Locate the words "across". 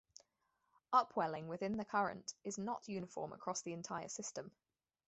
3.33-3.61